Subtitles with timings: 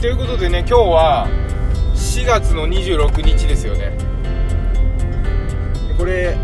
[0.00, 1.28] ということでね今日は
[1.94, 3.92] 4月の26日ですよね。
[5.98, 6.38] これ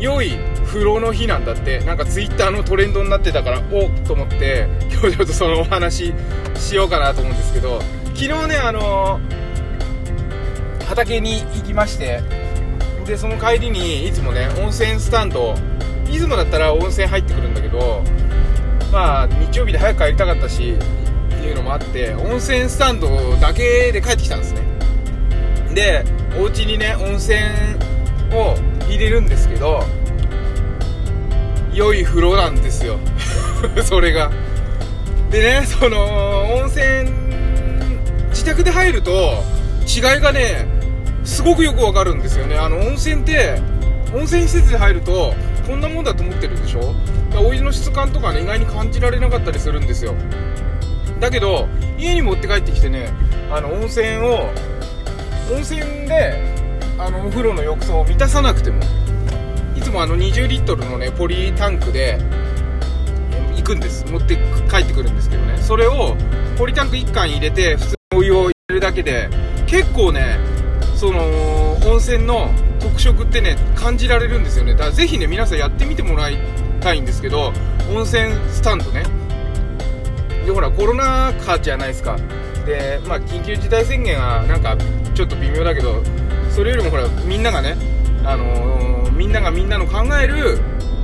[0.00, 0.32] 良い
[0.66, 1.78] 風呂の日なんだって。
[1.84, 6.12] なんかツイッターのトレンドになってたからおっと思って今日ちょっとそのお話
[6.56, 12.22] しようかなと思うんですけど昨日ねあのー、畑に行きまして
[13.06, 15.54] でその帰りにいつもね温泉スタンド
[16.10, 18.02] いつもだったら温泉入ってくるんだけど
[18.90, 20.76] まあ日曜日で早く帰りたかったし
[21.46, 24.60] いうのもあって温泉スタンドだけで帰ってきたんですね。
[25.74, 26.04] で
[26.38, 27.38] お家にね温泉
[28.32, 28.56] を
[28.88, 29.84] 入れるんですけど
[31.72, 32.98] 良い風呂なんですよ。
[33.84, 34.30] それが。
[35.30, 36.04] でねその
[36.54, 37.10] 温泉
[38.30, 39.42] 自宅で入ると
[39.86, 40.66] 違いがね
[41.24, 42.56] すごくよくわかるんですよね。
[42.56, 43.60] あの温泉って
[44.14, 45.34] 温泉施設で入ると
[45.66, 46.94] こんなもんだと思ってるでしょ？
[47.38, 50.14] お湯の質感とかね意外に感じられなかったりするんですよ。
[51.20, 53.12] だけど家に持って帰ってきてね
[53.50, 54.50] あの温泉を
[55.50, 56.54] 温泉で
[56.98, 58.80] あのお風呂の浴槽を満たさなくても
[59.76, 62.18] いつもあの20リットルのねポリタンクで
[63.54, 64.04] 行くんです。
[64.06, 64.36] 持って
[64.70, 65.58] 帰ってくるんですけどね。
[65.58, 66.16] それを
[66.56, 69.28] ポリタンク1缶入れて普通のお湯を入れるだけで
[69.66, 70.38] 結構ね
[70.94, 71.20] その
[71.86, 74.72] 温泉の特色ってね感じられるんですよね。
[74.72, 76.38] だからぜひね皆さんやってみてもらい
[76.80, 77.52] たいんですけど
[77.94, 79.04] 温泉スタンドね。
[80.46, 82.16] でほらコロナ禍じゃないですか。
[82.64, 84.76] でまあ緊急事態宣言はなんか
[85.14, 86.02] ちょっと微妙だけど
[86.50, 87.76] それよりもほらみんながね
[88.24, 90.58] あのー、みんながみんなの考える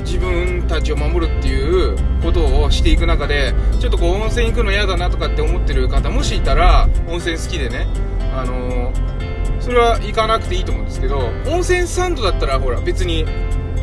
[0.00, 7.86] 自分たちを守るっていうことをしていく中でちょっとこう温泉行くの嫌だなとかって思ってる方もしいたら温泉好きでね
[8.34, 13.24] あのー、それは行かなくていいと思うんですけど温泉サンドだったらほら別に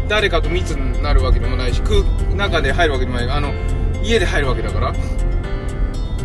[0.07, 2.01] 誰かと密になるわけでもないし空
[2.35, 3.29] 中で入るわけでもない。
[3.29, 3.53] あの
[4.03, 4.93] 家で入るわけだから。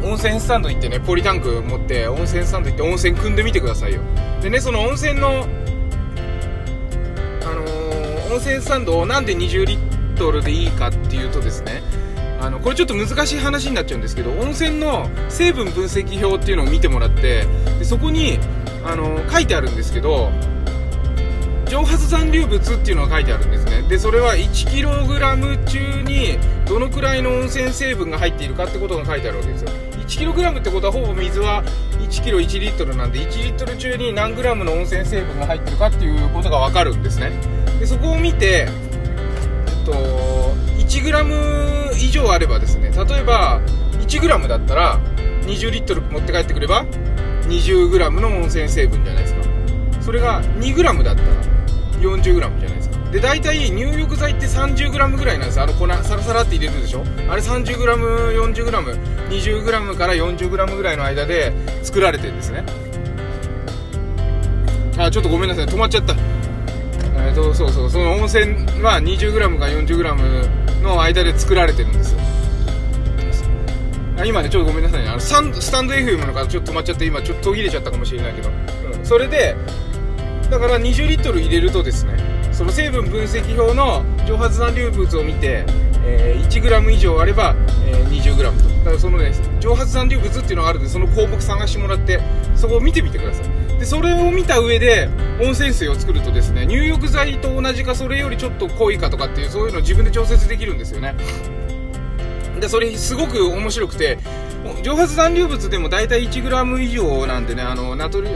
[0.02, 4.00] 温泉スタンド行ってねポリタンク持って温泉スタンド行って温泉汲んでみてくださいよ。
[4.40, 5.46] でねその温泉の
[7.42, 11.82] あのー、温泉スタンドをなんで20リットルでいいかっていうとですね
[12.40, 17.46] あのこれちょっと難しい話になっちゃうんですけど温泉の成分分析表っていうのを見てもらって
[17.78, 18.38] でそこに、
[18.84, 20.30] あのー、書いてあるんですけど
[21.70, 23.82] 蒸発残留物っていうのが書いてあるんですね。
[23.82, 29.70] でそれは 1kg 中にどのくらいの温泉成分が入っているかってことが書いてあるわけですよ。
[30.10, 31.62] 1kg ってことはほぼ水は
[32.00, 37.32] 1kg1 リットルなんで1リットル中に何 g の温泉成分が入ってるかっていうことが分かるんですね。
[37.78, 39.92] でそこを見て、えっと、
[40.78, 43.60] 1g 以上あればですね例えば
[44.00, 44.98] 1g だったら
[45.42, 46.84] 20リットル持って帰ってくれば
[47.46, 49.40] 20g の温泉成分じゃないですか。
[50.00, 51.28] それが 2g だったら
[52.00, 52.79] 40g じゃない
[53.12, 57.02] で大体入浴剤って 30g ぐらいなんですあの粉サラサラって入れるでしょ？
[57.28, 62.64] あれ 30g40g20g から 40g ぐらいの間で作られてるんですね。
[64.98, 65.66] あちょっとごめんなさい。
[65.66, 66.14] 止まっちゃった。
[66.14, 67.90] えーと、そうそう。
[67.90, 72.12] その温泉は 20g か 40g の間で作られてるんです。
[72.14, 72.20] よ
[74.24, 75.08] 今ねちょっとごめんなさいね。
[75.08, 78.52] あのスタンスタンド FM の方ちょっと止まっちゃって今ちょっと途切れちゃったかもしれないけど、う
[79.00, 79.56] ん、それで
[80.50, 82.12] だから20リットル入れるとですね
[82.60, 85.64] その成分分析表の蒸発残留物を見て、
[86.04, 87.56] えー、1g 以上あれば、
[87.86, 88.68] えー、20g と。
[88.80, 92.20] だからそのね蒸発残留物っていうのがあるんでその項目探してもらって
[92.56, 93.78] そこを見てみてください。
[93.78, 95.08] でそれを見た上で
[95.40, 101.14] 温泉水を作るとですね入浴剤と同じかそれよりちょっと濃いかとかっていうそういうのを自分で調節できるんですよね。
[102.60, 104.18] でそれすごく面白くて
[104.82, 108.28] 蒸発残留物でも大体 1g 以上なんでねあのナトリ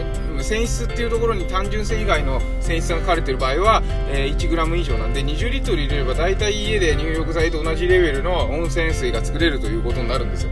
[0.44, 10.50] 泉質っていうところに単純性以外の泉質が書かれてる場合は、え、1g 以上なんで20リットル入れれば大体家で入浴剤と同じレベルの温泉水が作れるということになるんですよ。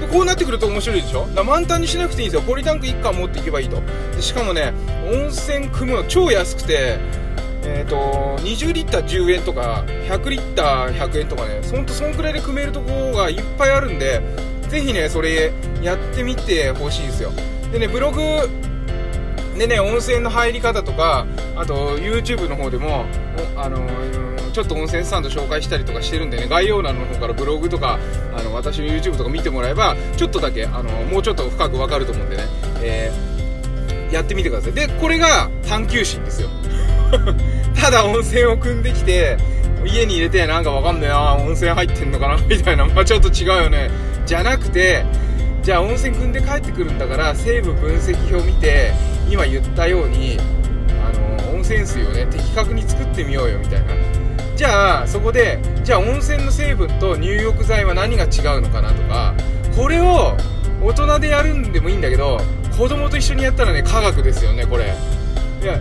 [0.00, 1.26] でこうなってくると面白いでしょ？
[1.34, 2.46] だ満タンにしなくていいんですよ。
[2.46, 3.82] ポリタンク1缶持っていけばいいと。
[4.14, 4.72] でしかもね
[5.04, 6.98] 温泉組むの超安くて
[7.64, 14.20] えーと、20リッター10円とか100リッター100円とかねほんとそんくらいで組めるところがいっぱいあるんで
[14.68, 17.30] ぜひねそれやってみてほしいんですよ。
[17.70, 18.20] でねブログ
[19.62, 21.24] でね温泉の入り方とか
[21.54, 23.04] あと YouTube の方でも
[23.54, 23.86] あの
[24.52, 28.00] ちょっと温泉スタンド紹介したりとかしてるんでね概要欄の方からブログとか
[28.34, 32.42] あの私の YouTube とか見てもらえばちょっとだけあのもうちょっと深く分かると思うんでね、
[32.82, 34.72] えー、やってみてください。
[34.72, 36.48] でこれが探求心ですよ。
[37.80, 39.36] ただ温泉を汲んできて
[39.86, 43.92] 家に入れてなんかわかんないな温泉入ってんのかなみたいな、まあ、ちょっと違うよね。
[44.26, 45.04] じゃなくて
[45.62, 48.92] じゃあ温泉汲んで帰ってくるんだから成分分析表見て
[49.28, 50.38] 今言ったように
[50.88, 53.94] あの温泉水をね的確に作ってみようよみたいな。
[54.54, 58.26] じゃあそこでじゃあ温泉の成分と入浴剤は何が違
[58.58, 59.34] うのかなとか
[59.74, 60.36] これを
[60.82, 62.38] 大人でやるんでもいいんだけど
[62.76, 64.94] 子供と一緒にやったらね科学ですよねこれ。
[65.62, 65.80] いや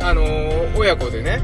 [0.00, 1.40] あのー、親子でね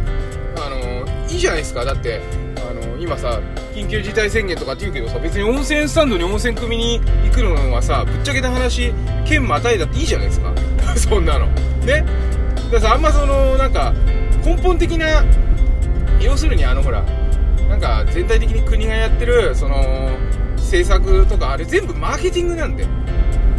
[0.57, 1.85] あのー、いいじゃないですか。
[1.85, 2.21] だって
[2.57, 3.41] あのー、今さ
[3.75, 8.93] 緊急事態宣言とかって言うけどさ別に温泉スタンドに温泉汲みに行くのはさぶっちゃけた話
[9.25, 10.53] 県またいだっていいじゃないですか。
[10.97, 11.47] そんなの。
[11.85, 11.87] ね。
[11.87, 12.05] だか
[12.73, 13.93] らさあんまそのなんか
[14.45, 15.25] 根本的な
[16.21, 17.05] 要するにあのほら
[17.69, 20.11] なんか全体的に国がやってるその
[20.57, 22.87] 政策とかあれ全部マーケティングなんで。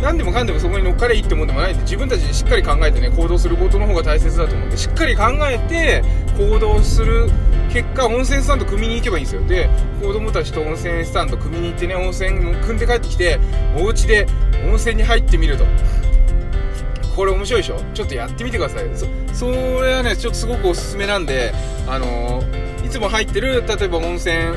[0.02, 6.04] 何でもかんでもそこに乗っかれいいってもんでもないんで自分たちでしっかり考えてね行動することの方が大切だと思うんでしっかり考えて
[6.38, 7.30] 行動する
[7.72, 9.48] 結果温泉スタンド組みに行けばいいんですよ。
[9.48, 9.70] で
[10.02, 13.40] 子供たちと温泉スタンド組みに行ってね温泉組んで帰ってきて
[13.78, 14.28] お家で
[14.68, 15.66] 温泉に入ってみると。
[17.16, 17.80] これ面白いでしょ？
[17.94, 18.86] ちょっとやってみてください。
[18.96, 21.54] そそれはねちょっとすごくおすすめなんで
[21.88, 24.56] あのー、いつも入ってる例えば温泉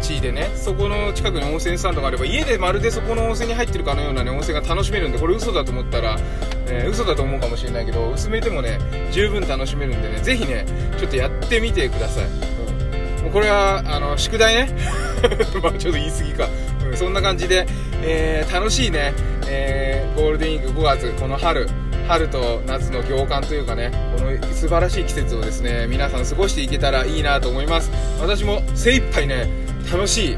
[0.00, 6.18] 地でねそこの近くに温泉スタンドがあれば家でまるでそこの温泉に入ってるかのようなね温泉が楽しめるんでこれ嘘だと思ったら、
[6.66, 8.78] えー、嘘だと思うかもしれないけど薄めてもね
[9.12, 10.66] 十分楽しめるんでねぜひね
[10.98, 14.76] ちょっとやってみてください、うん、もうこれはあの宿題ね。
[15.62, 16.48] まあちょっと言い過ぎか、
[16.84, 17.64] うん、そんな感じで、
[18.02, 19.14] えー、楽しいね、
[19.46, 19.91] えー、
[20.22, 21.68] ゴールデンウィーク5月この春
[22.06, 27.90] 春と夏の行間というかねこの素晴らしい季節をですね皆さん過ごしていけたらいいなと思います。
[28.20, 29.48] 私も精一杯ね
[29.90, 30.36] 楽しい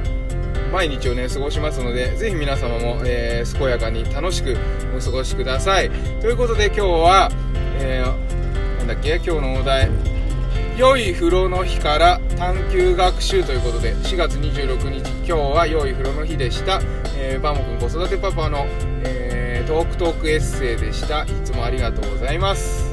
[0.72, 4.56] 毎日をね過ごしますのでぜひ皆様も、えー、健やかに楽しく
[4.96, 5.90] お過ごしください。
[6.22, 7.30] ということで今日は、
[7.78, 9.90] えー、なんだっけ今日のお題
[10.78, 16.80] 良い風呂の日から探究学習ということで4月26日今日は良い風呂の日でした、
[17.18, 18.64] えー、バモくん子育てパパの、
[19.04, 21.24] えー、トークトークエッセイでした。
[21.24, 22.83] いつもありがとうございます。